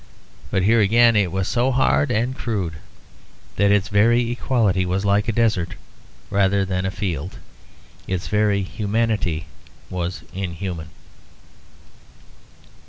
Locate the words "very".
3.89-4.31, 8.27-8.63